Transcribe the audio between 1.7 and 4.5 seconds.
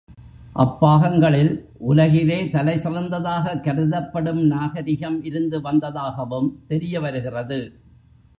உலகிலே தலை சிறந்ததாகக் கருதப்படும்